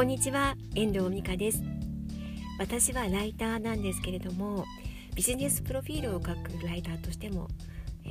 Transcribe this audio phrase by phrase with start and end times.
[0.00, 1.62] こんにちは遠藤美香です。
[2.58, 4.64] 私はライターなんですけれども
[5.14, 7.48] ビジネスプロフィールを書くライターとしても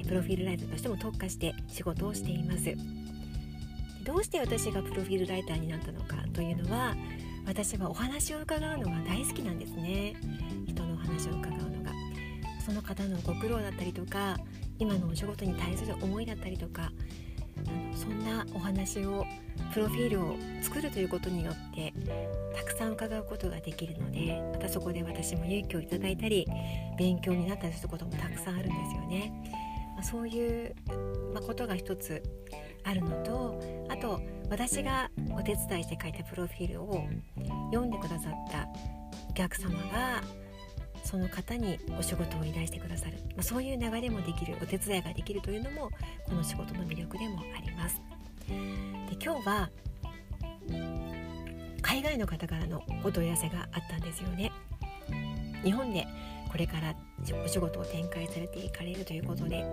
[0.08, 2.76] プロフィールライターとしても特化して仕事をしています。
[4.04, 6.96] どうして私がプロフィールライターになったのかというのは
[7.48, 10.14] 私はお話を伺うのが大好きなんですね。
[10.68, 11.92] 人のお話を伺うのが。
[12.64, 14.38] その方のご苦労だったりとか
[14.78, 16.92] 今のお仕事に対する思いだったりとか
[17.96, 19.26] そんなお話を
[19.74, 21.94] プロフィールを作るということによって
[22.56, 26.48] たくさん伺うことができるのでまたそこで私も勇気をいただいたり
[26.98, 29.32] 勉強になったりすることもたくさんあるんですよね。
[29.96, 30.76] まあ、そういう、
[31.34, 32.24] ま、ことが一つ
[32.84, 37.04] あるのとあと私がお手伝いして書いたプロフィールを
[37.72, 38.68] 読んでくださった
[39.30, 40.24] お客様が
[41.10, 45.90] その方にお仕事を依頼してくださる、まあ、そういう流れもできるお手伝いができるというのも
[46.28, 48.00] この仕事の魅力でもあります。
[48.48, 48.54] で
[49.20, 49.70] 今日は
[51.82, 54.52] 海外の方からのお問い合わせがあったんですよね。
[55.64, 56.06] 日本で
[56.52, 56.94] これから
[57.44, 59.66] お仕事を展開されていかれるということで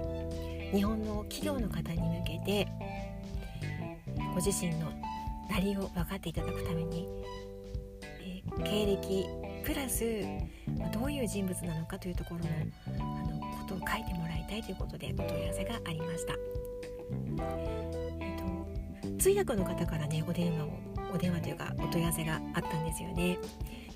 [0.72, 2.66] 日本の企業の方に向けて
[4.30, 4.90] ご自身の
[5.50, 7.06] なりを分かっていただくために、
[8.22, 9.26] えー、経歴
[9.64, 10.24] プラス、
[10.92, 12.46] どういう人物なのかというところの
[12.98, 16.34] あのことを書いてもらいたいということでお問い合わせがありました。
[18.20, 20.68] えーと、通訳の方からねお電話を
[21.14, 23.38] お電話というかお問い合わせがあったんですよね。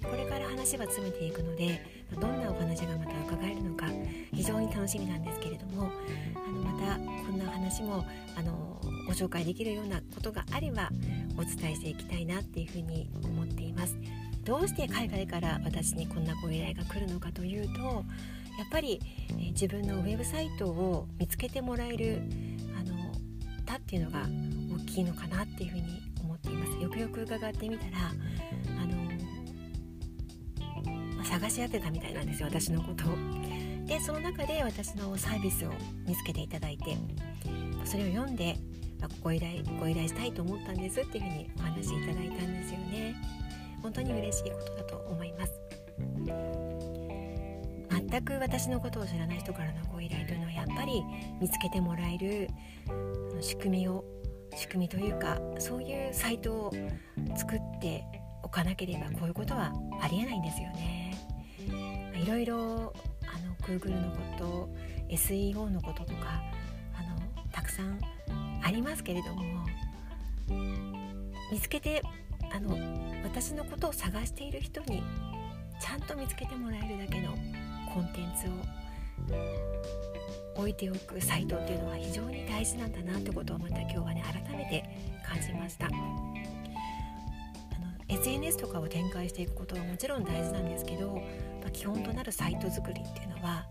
[0.02, 1.80] これから話は詰めていくので
[2.18, 3.86] どんなお話がまた伺えるのか
[4.32, 5.90] 非常に楽しみなんですけれども
[6.34, 8.04] あのまたこんな話も
[8.36, 10.90] あのご紹介できるようなことがあれば
[11.36, 13.96] お伝えしていきたいなっていうふうに思っています。
[14.44, 22.22] どうして海外から私にこんなご依頼が来るのかというとやっぱり、えー、自分のウェブサイトを見つけてもらえる
[22.78, 23.12] あの
[23.64, 24.26] たっていうのが
[24.82, 27.90] 大きいのかなっていうふうに思っていますよくよく伺ってみたら
[28.80, 28.96] あの、
[31.16, 33.16] まあ、探し当てたみたいなんですよ私のことを。
[33.86, 35.72] でその中で私のサービスを
[36.06, 36.96] 見つけていただいて
[37.84, 38.56] それを読んで、
[39.00, 43.39] まあ、ご依頼ご依頼したいと思ったんですっていうふうにお話しいただいたんですよね。
[43.82, 45.52] 本当に嬉しいことだと思います
[48.10, 51.02] 全く私のことを知らない人からのご依頼というのはやっぱり
[51.40, 52.48] 見つけてもらえる
[53.40, 54.04] 仕組みを
[54.56, 56.72] 仕組みというかそういうサイトを
[57.36, 58.04] 作って
[58.42, 61.16] おかなければこういうことはありえないんですよね。
[62.20, 62.92] いろいろ
[63.26, 64.68] あの Google のこと
[65.08, 66.42] SEO のこととか
[66.94, 67.16] あの
[67.52, 68.00] たくさん
[68.62, 69.42] ありますけれども
[71.52, 72.02] 見つけて
[72.52, 72.76] あの
[73.22, 75.02] 私のことを探している人に
[75.80, 77.30] ちゃんと見つけてもらえるだけの
[77.92, 78.52] コンテンツを
[80.56, 84.84] 置いておくサイトっていうのは非常に大事なんだなってことをまた今日はね改めて
[85.26, 85.86] 感じました。
[85.86, 86.34] あの
[88.08, 91.14] SNS とかを展開していくことはもちろん大事なんですけど、
[91.60, 93.64] まあ、基本となるサイト作りっていうのは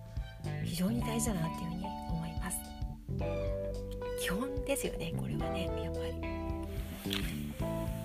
[0.63, 2.57] 非常に大事だなっていうふうに思います。
[4.21, 5.99] 基本ですよねこれはねやっぱ
[7.09, 7.38] り。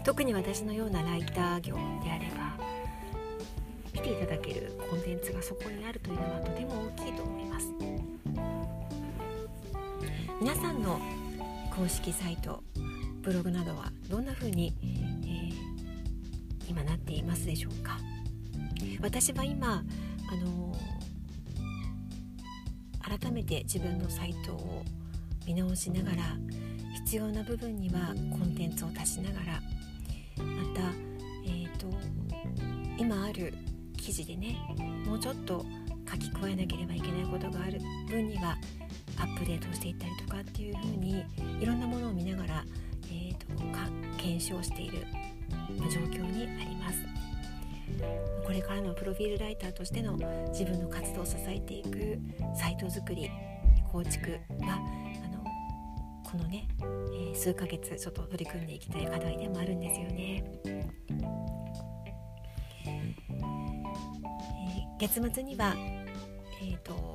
[0.04, 2.56] 特に私のようなライター業であれば
[3.92, 7.66] 見ていただけるコンテンツがそこにあるというのはとても大きいと思います。
[10.40, 11.00] 皆さんの
[11.74, 12.62] 公式サイト
[13.22, 17.98] ブログなどはどんな風に、えー、今なっていますでしょうか？
[19.00, 19.82] 私は今
[20.30, 24.84] あのー、改めて自分のサイトを
[25.46, 26.16] 見直しながら
[27.06, 29.62] 必要な部分にはコンテンツを足しながら
[30.38, 30.80] また、
[31.44, 31.86] えーと、
[32.98, 33.54] 今ある
[33.96, 34.58] 記事でね
[35.06, 35.64] もうちょっと
[36.10, 38.56] 書き加えなければいけないことがある分には
[39.18, 41.24] アップデートしていったりとかっていうふうに
[41.60, 42.64] いろんなものを見ながら、
[43.06, 43.46] えーと、
[44.18, 45.06] 検証している
[45.90, 46.98] 状況にあります。
[48.44, 50.16] これからのプロフィールライターとしての
[50.48, 52.18] 自分の活動を支えていく
[52.56, 53.30] サイト作り
[53.92, 55.03] 構築は
[56.34, 60.44] このね、えー、数ヶ月ちょっと取り組んでいきたい課題でもあるんですよね。
[62.86, 65.76] えー、月末には、
[66.60, 67.14] えーと、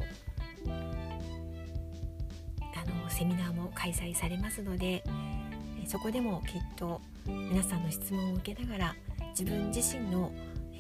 [2.78, 5.04] あのセミナーも開催されますので
[5.86, 8.96] そこでもきっと皆さんの質問を受けながら
[9.38, 10.32] 自分自身の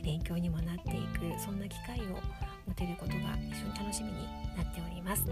[0.02, 2.04] 勉強にもなっていくそんな機会を
[2.66, 4.24] 持てることが非常に楽しみに
[4.56, 5.26] なっております。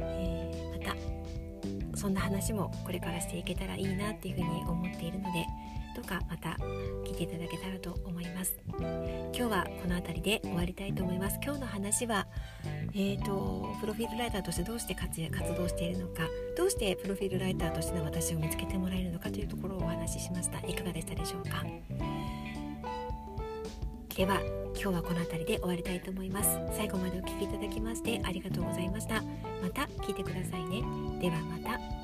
[0.00, 0.49] えー
[2.00, 5.46] そんな話もこれからしていけたらいいなっていうふうに思っているので
[5.94, 6.56] どうかまた
[7.04, 8.58] 聞いていただけたらと思います。
[8.78, 11.38] 今日はこの辺りで終わりたいと思います。
[11.44, 12.26] 今日の話は
[12.94, 16.22] えーと、プロフィールライターとしてどうして活活動しているのか
[16.56, 20.58] どうしてプロフィールライターとしての私を見つけてもらえるのかというところをお話ししました。
[20.66, 21.64] いかがでしたでしょうか？
[24.20, 24.38] では
[24.78, 26.58] 今日はこの辺りで終わりたいと思います。
[26.76, 29.22] 最後までお聴きいただきましてありがとうございました。
[29.62, 30.82] また聞いてくださいね。
[31.22, 31.99] ではまた。